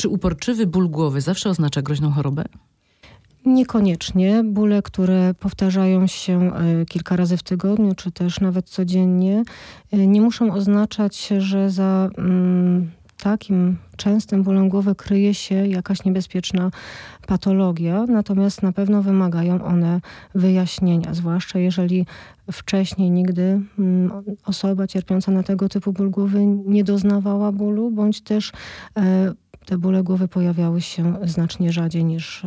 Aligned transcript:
Czy 0.00 0.08
uporczywy 0.08 0.66
ból 0.66 0.88
głowy 0.88 1.20
zawsze 1.20 1.50
oznacza 1.50 1.82
groźną 1.82 2.10
chorobę? 2.10 2.44
Niekoniecznie. 3.44 4.44
Bóle, 4.44 4.82
które 4.82 5.34
powtarzają 5.34 6.06
się 6.06 6.54
e, 6.54 6.86
kilka 6.86 7.16
razy 7.16 7.36
w 7.36 7.42
tygodniu, 7.42 7.94
czy 7.94 8.12
też 8.12 8.40
nawet 8.40 8.68
codziennie, 8.68 9.42
e, 9.92 10.06
nie 10.06 10.20
muszą 10.20 10.52
oznaczać, 10.52 11.28
że 11.38 11.70
za 11.70 12.10
mm, 12.18 12.90
takim 13.22 13.76
częstym 13.96 14.42
bólem 14.42 14.68
głowy 14.68 14.94
kryje 14.94 15.34
się 15.34 15.66
jakaś 15.66 16.04
niebezpieczna 16.04 16.70
patologia, 17.26 18.04
natomiast 18.08 18.62
na 18.62 18.72
pewno 18.72 19.02
wymagają 19.02 19.64
one 19.64 20.00
wyjaśnienia, 20.34 21.14
zwłaszcza 21.14 21.58
jeżeli 21.58 22.06
wcześniej 22.52 23.10
nigdy 23.10 23.60
mm, 23.78 24.10
osoba 24.44 24.86
cierpiąca 24.86 25.32
na 25.32 25.42
tego 25.42 25.68
typu 25.68 25.92
ból 25.92 26.10
głowy 26.10 26.46
nie 26.46 26.84
doznawała 26.84 27.52
bólu, 27.52 27.90
bądź 27.90 28.20
też 28.20 28.52
e, 28.96 29.32
te 29.70 29.78
bóle 29.78 30.02
głowy 30.02 30.28
pojawiały 30.28 30.80
się 30.80 31.18
znacznie 31.24 31.72
rzadziej 31.72 32.04
niż 32.04 32.42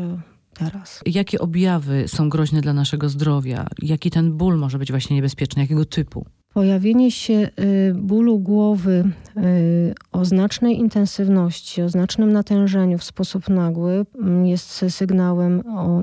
teraz. 0.54 1.02
Jakie 1.06 1.40
objawy 1.40 2.08
są 2.08 2.30
groźne 2.30 2.62
dla 2.62 2.74
naszego 2.74 3.10
zdrowia? 3.10 3.68
Jaki 3.82 4.12
ten 4.12 4.34
ból 4.34 4.58
może 4.58 4.80
być 4.80 4.92
właśnie 4.92 5.16
niebezpieczny? 5.16 5.62
Jakiego 5.62 5.86
typu? 5.86 6.26
Pojawienie 6.54 7.12
się 7.12 7.34
y, 7.34 7.94
bólu 7.96 8.40
głowy 8.40 9.04
y, 9.38 9.94
o 10.12 10.26
znacznej 10.26 10.80
intensywności, 10.80 11.82
o 11.82 11.90
znacznym 11.90 12.34
natężeniu 12.34 12.98
w 12.98 13.04
sposób 13.04 13.50
nagły 13.50 14.06
jest 14.44 14.86
sygnałem 14.90 15.62
o, 15.68 16.02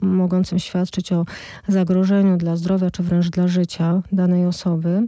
mogącym 0.00 0.58
świadczyć 0.58 1.12
o 1.12 1.24
zagrożeniu 1.68 2.36
dla 2.36 2.56
zdrowia 2.56 2.90
czy 2.90 3.02
wręcz 3.02 3.30
dla 3.30 3.48
życia 3.48 4.02
danej 4.12 4.46
osoby, 4.46 5.06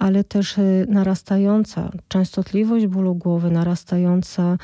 ale 0.00 0.24
też 0.24 0.58
y, 0.58 0.86
narastająca 0.88 1.90
częstotliwość 2.08 2.86
bólu 2.86 3.14
głowy, 3.14 3.50
narastająca 3.50 4.58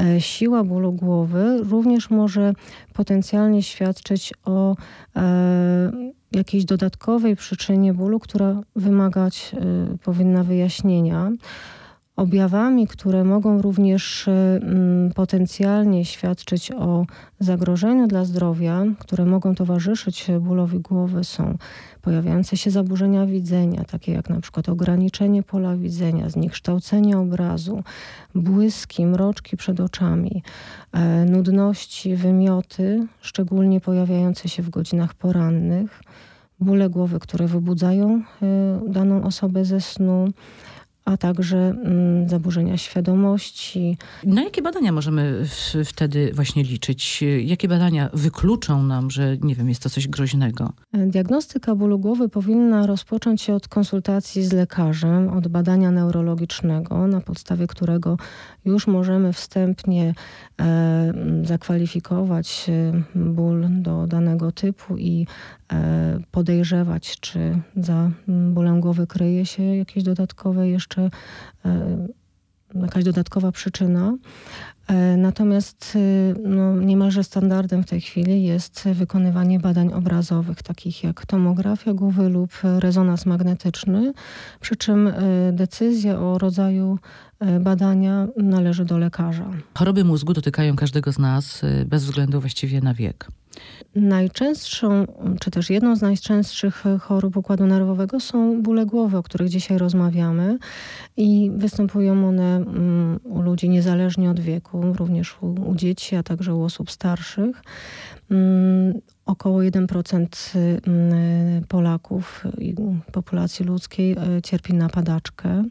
e, 0.00 0.20
siła 0.20 0.64
bólu 0.64 0.92
głowy 0.92 1.58
również 1.62 2.10
może 2.10 2.52
potencjalnie 2.92 3.62
świadczyć 3.62 4.34
o 4.44 4.76
e, 5.16 5.92
jakiejś 6.32 6.64
dodatkowej 6.64 7.36
przyczynie 7.36 7.94
bólu, 7.94 8.20
która 8.20 8.60
wymagać 8.76 9.52
powinna 10.04 10.44
wyjaśnienia. 10.44 11.32
Objawami, 12.16 12.86
które 12.86 13.24
mogą 13.24 13.62
również 13.62 14.28
y, 14.28 14.30
mm, 14.30 15.12
potencjalnie 15.12 16.04
świadczyć 16.04 16.72
o 16.72 17.06
zagrożeniu 17.40 18.06
dla 18.06 18.24
zdrowia, 18.24 18.84
które 18.98 19.24
mogą 19.24 19.54
towarzyszyć 19.54 20.26
bólowi 20.40 20.80
głowy, 20.80 21.24
są 21.24 21.58
pojawiające 22.02 22.56
się 22.56 22.70
zaburzenia 22.70 23.26
widzenia, 23.26 23.84
takie 23.84 24.12
jak 24.12 24.30
na 24.30 24.40
przykład 24.40 24.68
ograniczenie 24.68 25.42
pola 25.42 25.76
widzenia, 25.76 26.30
zniekształcenie 26.30 27.18
obrazu, 27.18 27.82
błyski, 28.34 29.06
mroczki 29.06 29.56
przed 29.56 29.80
oczami, 29.80 30.42
e, 30.92 31.24
nudności, 31.24 32.16
wymioty, 32.16 33.06
szczególnie 33.20 33.80
pojawiające 33.80 34.48
się 34.48 34.62
w 34.62 34.70
godzinach 34.70 35.14
porannych, 35.14 36.02
bóle 36.60 36.90
głowy, 36.90 37.20
które 37.20 37.46
wybudzają 37.46 38.22
e, 38.42 38.80
daną 38.88 39.24
osobę 39.24 39.64
ze 39.64 39.80
snu, 39.80 40.28
a 41.04 41.16
także 41.16 41.56
mm, 41.56 42.28
zaburzenia 42.28 42.76
świadomości. 42.78 43.98
Na 44.24 44.42
jakie 44.42 44.62
badania 44.62 44.92
możemy 44.92 45.44
wtedy 45.84 46.30
właśnie 46.34 46.62
liczyć? 46.62 47.24
Jakie 47.44 47.68
badania 47.68 48.10
wykluczą 48.12 48.82
nam, 48.82 49.10
że 49.10 49.36
nie 49.42 49.54
wiem, 49.54 49.68
jest 49.68 49.82
to 49.82 49.90
coś 49.90 50.08
groźnego? 50.08 50.72
Diagnostyka 50.92 51.74
bólu 51.74 51.98
głowy 51.98 52.28
powinna 52.28 52.86
rozpocząć 52.86 53.42
się 53.42 53.54
od 53.54 53.68
konsultacji 53.68 54.44
z 54.44 54.52
lekarzem, 54.52 55.28
od 55.28 55.48
badania 55.48 55.90
neurologicznego, 55.90 57.06
na 57.06 57.20
podstawie 57.20 57.66
którego 57.66 58.16
już 58.64 58.86
możemy 58.86 59.32
wstępnie 59.32 60.14
e, 60.60 61.12
zakwalifikować 61.42 62.66
e, 62.68 63.02
ból 63.14 63.66
do 63.70 64.06
danego 64.06 64.52
typu 64.52 64.96
i 64.96 65.26
podejrzewać, 66.30 67.20
czy 67.20 67.58
za 67.76 68.10
bólem 68.28 68.80
głowy 68.80 69.06
kryje 69.06 69.46
się 69.46 69.62
jakieś 69.62 70.02
dodatkowe 70.02 70.68
jeszcze 70.68 71.10
jakaś 72.74 73.04
dodatkowa 73.04 73.52
przyczyna. 73.52 74.16
Natomiast 75.16 75.98
no, 76.44 76.76
niemalże 76.76 77.24
standardem 77.24 77.82
w 77.82 77.86
tej 77.86 78.00
chwili 78.00 78.42
jest 78.42 78.88
wykonywanie 78.94 79.60
badań 79.60 79.92
obrazowych, 79.92 80.62
takich 80.62 81.04
jak 81.04 81.26
tomografia 81.26 81.94
głowy 81.94 82.28
lub 82.28 82.50
rezonans 82.62 83.26
magnetyczny, 83.26 84.12
przy 84.60 84.76
czym 84.76 85.12
decyzja 85.52 86.18
o 86.18 86.38
rodzaju 86.38 86.98
E, 87.42 87.60
badania 87.60 88.28
należy 88.36 88.84
do 88.84 88.98
lekarza. 88.98 89.50
Choroby 89.74 90.04
mózgu 90.04 90.32
dotykają 90.32 90.76
każdego 90.76 91.12
z 91.12 91.18
nas 91.18 91.64
e, 91.64 91.84
bez 91.84 92.04
względu 92.04 92.40
właściwie 92.40 92.80
na 92.80 92.94
wiek. 92.94 93.28
Najczęstszą, 93.94 95.06
czy 95.40 95.50
też 95.50 95.70
jedną 95.70 95.96
z 95.96 96.02
najczęstszych 96.02 96.84
chorób 97.00 97.36
układu 97.36 97.66
nerwowego 97.66 98.20
są 98.20 98.62
bóle 98.62 98.86
głowy, 98.86 99.16
o 99.16 99.22
których 99.22 99.48
dzisiaj 99.48 99.78
rozmawiamy. 99.78 100.58
I 101.16 101.50
występują 101.54 102.28
one 102.28 102.56
mm, 102.56 103.20
u 103.24 103.42
ludzi 103.42 103.68
niezależnie 103.68 104.30
od 104.30 104.40
wieku, 104.40 104.92
również 104.92 105.36
u, 105.42 105.46
u 105.70 105.74
dzieci, 105.74 106.16
a 106.16 106.22
także 106.22 106.54
u 106.54 106.62
osób 106.62 106.90
starszych. 106.90 107.62
Mm, 108.30 108.94
około 109.26 109.58
1% 109.58 110.26
mm, 110.86 111.64
Polaków 111.64 112.44
populacji 113.12 113.64
ludzkiej 113.64 114.12
e, 114.12 114.42
cierpi 114.42 114.74
na 114.74 114.88
padaczkę. 114.88 115.64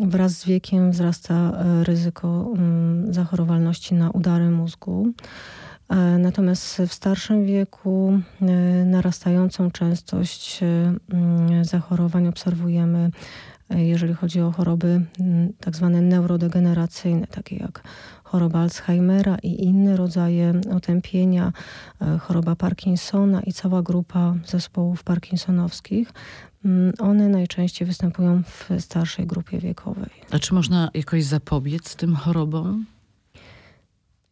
Wraz 0.00 0.32
z 0.32 0.44
wiekiem 0.44 0.90
wzrasta 0.90 1.34
e, 1.34 1.84
ryzyko 1.84 2.54
zachorowalności 3.10 3.94
na 3.94 4.10
udary 4.10 4.50
mózgu. 4.50 5.12
E, 5.92 6.18
natomiast 6.18 6.82
w 6.88 6.92
starszym 6.92 7.46
wieku 7.46 8.20
e, 8.40 8.44
narastającą 8.84 9.70
częstość 9.70 10.60
mm, 10.62 11.64
zachorowań 11.64 12.28
obserwujemy, 12.28 13.10
jeżeli 13.70 14.14
chodzi 14.14 14.40
o 14.40 14.50
choroby 14.50 15.04
mm, 15.20 15.52
tak 15.60 15.76
zwane 15.76 16.00
neurodegeneracyjne, 16.00 17.26
takie 17.26 17.56
jak 17.56 17.82
choroba 18.24 18.58
Alzheimera 18.58 19.36
i 19.42 19.64
inne 19.64 19.96
rodzaje 19.96 20.60
otępienia, 20.74 21.52
choroba 22.20 22.56
Parkinsona 22.56 23.40
i 23.40 23.52
cała 23.52 23.82
grupa 23.82 24.34
zespołów 24.46 25.04
parkinsonowskich. 25.04 26.12
Mm, 26.64 26.92
one 26.98 27.28
najczęściej 27.28 27.86
występują 27.86 28.42
w 28.42 28.68
starszej 28.80 29.26
grupie 29.26 29.58
wiekowej. 29.58 30.10
A 30.30 30.38
czy 30.38 30.54
można 30.54 30.90
jakoś 30.94 31.24
zapobiec 31.24 31.96
tym 31.96 32.16
chorobom? 32.16 32.84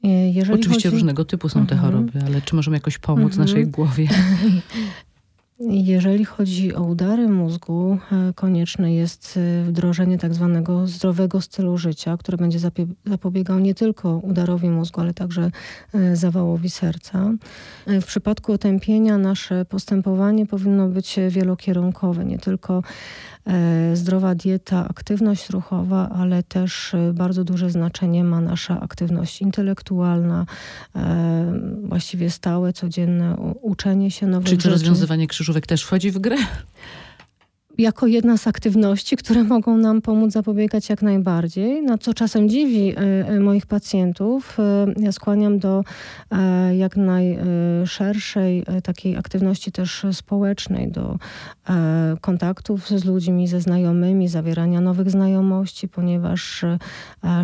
E, 0.04 0.08
jeżeli 0.08 0.60
Oczywiście 0.60 0.88
chodzi... 0.88 0.96
różnego 0.96 1.24
typu 1.24 1.48
są 1.48 1.66
te 1.66 1.74
mhm. 1.74 1.92
choroby, 1.92 2.20
ale 2.26 2.42
czy 2.42 2.56
możemy 2.56 2.76
jakoś 2.76 2.98
pomóc 2.98 3.32
mhm. 3.32 3.48
naszej 3.48 3.66
głowie? 3.66 4.08
Jeżeli 5.68 6.24
chodzi 6.24 6.74
o 6.74 6.82
udary 6.82 7.28
mózgu, 7.28 7.98
e, 8.12 8.32
konieczne 8.32 8.94
jest 8.94 9.38
e, 9.60 9.64
wdrożenie 9.64 10.18
tak 10.18 10.34
zwanego 10.34 10.86
zdrowego 10.86 11.40
stylu 11.40 11.78
życia, 11.78 12.16
który 12.16 12.36
będzie 12.36 12.58
zapobiegał 13.06 13.58
nie 13.58 13.74
tylko 13.74 14.18
udarowi 14.18 14.70
mózgu, 14.70 15.00
ale 15.00 15.14
także 15.14 15.50
e, 15.94 16.16
zawałowi 16.16 16.70
serca. 16.70 17.30
W 17.86 18.04
przypadku 18.04 18.52
otępienia 18.52 19.18
nasze 19.18 19.64
postępowanie 19.64 20.46
powinno 20.46 20.88
być 20.88 21.16
wielokierunkowe, 21.30 22.24
nie 22.24 22.38
tylko 22.38 22.82
zdrowa 23.94 24.34
dieta, 24.34 24.88
aktywność 24.88 25.50
ruchowa, 25.50 26.08
ale 26.08 26.42
też 26.42 26.92
bardzo 27.14 27.44
duże 27.44 27.70
znaczenie 27.70 28.24
ma 28.24 28.40
nasza 28.40 28.80
aktywność 28.80 29.42
intelektualna, 29.42 30.46
właściwie 31.82 32.30
stałe, 32.30 32.72
codzienne 32.72 33.36
uczenie 33.62 34.10
się 34.10 34.26
nowych 34.26 34.46
Czyli 34.46 34.58
to 34.58 34.62
rzeczy. 34.62 34.72
rozwiązywanie 34.72 35.26
krzyżówek 35.50 35.66
też 35.66 35.82
wchodzi 35.82 36.10
w 36.10 36.18
grę? 36.18 36.36
Jako 37.78 38.06
jedna 38.06 38.36
z 38.36 38.46
aktywności, 38.46 39.16
które 39.16 39.44
mogą 39.44 39.76
nam 39.76 40.02
pomóc 40.02 40.32
zapobiegać 40.32 40.88
jak 40.88 41.02
najbardziej. 41.02 41.82
No, 41.82 41.98
co 41.98 42.14
czasem 42.14 42.48
dziwi 42.48 42.98
y, 42.98 43.32
y, 43.32 43.40
moich 43.40 43.66
pacjentów, 43.66 44.58
y, 44.98 45.02
ja 45.02 45.12
skłaniam 45.12 45.58
do 45.58 45.84
jak 46.76 46.96
najszerszej 46.96 48.64
takiej 48.82 49.16
aktywności 49.16 49.72
też 49.72 50.06
społecznej, 50.12 50.90
do 50.90 51.18
kontaktów 52.20 52.88
z 52.88 53.04
ludźmi, 53.04 53.48
ze 53.48 53.60
znajomymi, 53.60 54.28
zawierania 54.28 54.80
nowych 54.80 55.10
znajomości, 55.10 55.88
ponieważ 55.88 56.64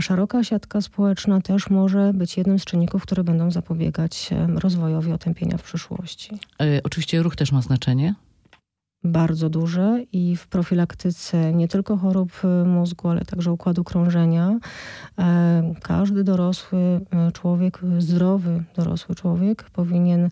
szeroka 0.01 0.45
siatka 0.45 0.81
społeczna 0.81 1.41
też 1.41 1.71
może 1.71 2.13
być 2.15 2.37
jednym 2.37 2.59
z 2.59 2.65
czynników, 2.65 3.03
które 3.03 3.25
będą 3.25 3.51
zapobiegać 3.51 4.31
rozwojowi 4.55 5.13
otępienia 5.13 5.59
w 5.59 5.63
przyszłości. 5.63 6.39
Oczywiście 6.85 7.23
ruch 7.23 7.37
też 7.37 7.53
ma 7.53 7.63
znaczenie 7.63 8.15
bardzo 9.07 9.51
duże 9.51 10.03
i 10.13 10.37
w 10.37 10.47
profilaktyce 10.47 11.53
nie 11.53 11.69
tylko 11.69 11.97
chorób 11.97 12.33
y, 12.45 12.67
mózgu, 12.69 13.09
ale 13.09 13.25
także 13.25 13.53
układu 13.53 13.85
krążenia. 13.85 14.59
E, 15.19 15.75
każdy 15.83 16.25
dorosły 16.25 16.79
y, 17.29 17.33
człowiek, 17.33 17.81
zdrowy 17.99 18.65
dorosły 18.77 19.15
człowiek 19.15 19.71
powinien 19.71 20.31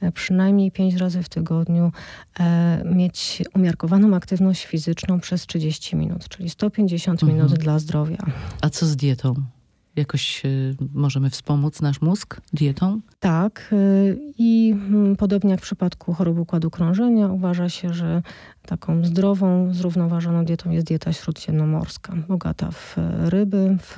e, 0.00 0.12
przynajmniej 0.12 0.70
pięć 0.70 0.94
razy 0.94 1.22
w 1.22 1.28
tygodniu 1.28 1.92
e, 2.40 2.82
mieć 2.94 3.42
umiarkowaną 3.54 4.16
aktywność 4.16 4.66
fizyczną 4.66 5.20
przez 5.20 5.46
30 5.46 5.96
minut, 5.96 6.28
czyli 6.28 6.50
150 6.50 7.22
mhm. 7.22 7.38
minut 7.38 7.58
dla 7.58 7.78
zdrowia. 7.78 8.18
A 8.60 8.70
co 8.70 8.86
z 8.86 8.96
dietą? 8.96 9.34
Jakoś 9.96 10.44
y, 10.44 10.76
możemy 10.94 11.30
wspomóc 11.30 11.80
nasz 11.82 12.00
mózg 12.00 12.40
dietą? 12.52 13.00
Tak. 13.20 13.68
y, 13.72 14.18
I 14.38 14.70
mm, 14.72 15.16
podobnie 15.16 15.50
jak 15.50 15.60
w 15.60 15.62
przypadku 15.62 16.14
choroby 16.14 16.40
układu 16.40 16.70
krążenia, 16.70 17.28
uważa 17.28 17.68
się, 17.68 17.94
że 17.94 18.22
taką 18.66 19.04
zdrową, 19.04 19.74
zrównoważoną 19.74 20.44
dietą 20.44 20.70
jest 20.70 20.86
dieta 20.86 21.12
śródziemnomorska, 21.12 22.14
bogata 22.28 22.70
w 22.70 22.96
ryby, 23.20 23.76
w 23.80 23.96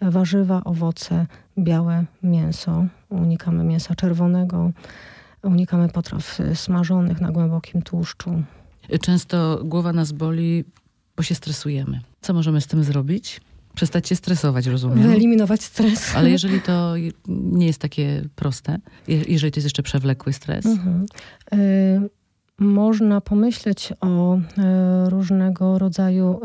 warzywa, 0.00 0.64
owoce, 0.64 1.26
białe 1.58 2.04
mięso. 2.22 2.86
Unikamy 3.08 3.64
mięsa 3.64 3.94
czerwonego, 3.94 4.70
unikamy 5.42 5.88
potraw 5.88 6.40
y, 6.40 6.56
smażonych 6.56 7.20
na 7.20 7.32
głębokim 7.32 7.82
tłuszczu. 7.82 8.42
Często 9.00 9.60
głowa 9.64 9.92
nas 9.92 10.12
boli, 10.12 10.64
bo 11.16 11.22
się 11.22 11.34
stresujemy. 11.34 12.00
Co 12.20 12.34
możemy 12.34 12.60
z 12.60 12.66
tym 12.66 12.84
zrobić? 12.84 13.40
Przestać 13.80 14.08
się 14.08 14.16
stresować, 14.16 14.66
rozumiem. 14.66 15.02
Wyeliminować 15.02 15.62
stres. 15.62 16.14
Ale 16.16 16.30
jeżeli 16.30 16.60
to 16.60 16.94
nie 17.28 17.66
jest 17.66 17.78
takie 17.78 18.22
proste, 18.34 18.78
je- 19.08 19.24
jeżeli 19.28 19.52
to 19.52 19.58
jest 19.58 19.66
jeszcze 19.66 19.82
przewlekły 19.82 20.32
stres, 20.32 20.66
Mhm. 20.66 21.06
Y, 21.54 22.10
Można 22.60 23.20
pomyśleć 23.20 23.92
o 24.00 24.36
y, 24.36 24.40
różnego 25.10 25.78
rodzaju 25.78 26.40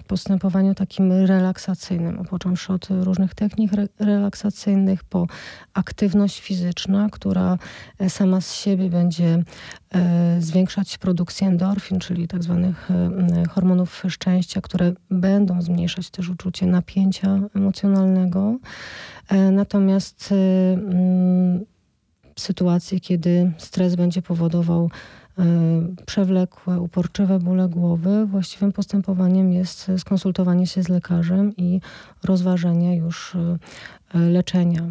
y, 0.00 0.04
postępowaniu 0.06 0.74
takim 0.74 1.12
relaksacyjnym, 1.12 2.24
począwszy 2.24 2.72
od 2.72 2.88
różnych 2.90 3.34
technik 3.34 3.72
re- 3.72 3.88
relaksacyjnych, 3.98 5.04
po 5.04 5.26
aktywność 5.74 6.40
fizyczna, 6.40 7.08
która 7.12 7.58
e, 7.98 8.10
sama 8.10 8.40
z 8.40 8.54
siebie 8.54 8.90
będzie 8.90 9.42
e, 9.94 10.36
zwiększać 10.40 10.98
produkcję 10.98 11.48
endorfin, 11.48 11.98
czyli 12.00 12.28
tak 12.28 12.42
zwanych 12.42 12.90
e, 12.90 13.48
hormonów 13.48 14.02
szczęścia, 14.08 14.60
które 14.60 14.92
będą 15.10 15.62
zmniejszać 15.62 16.10
też 16.10 16.28
uczucie 16.28 16.66
napięcia 16.66 17.40
emocjonalnego. 17.56 18.56
E, 19.28 19.50
Natomiast 19.50 20.32
e, 20.32 20.34
sytuacje, 22.36 23.00
kiedy 23.00 23.52
stres 23.58 23.96
będzie 23.96 24.22
powodował 24.22 24.84
e, 24.84 25.21
przewlekłe, 26.06 26.80
uporczywe 26.80 27.38
bóle 27.38 27.68
głowy, 27.68 28.26
właściwym 28.26 28.72
postępowaniem 28.72 29.52
jest 29.52 29.90
skonsultowanie 29.98 30.66
się 30.66 30.82
z 30.82 30.88
lekarzem 30.88 31.56
i 31.56 31.80
rozważenie 32.24 32.96
już 32.96 33.34
e, 33.34 34.18
leczenia 34.18 34.88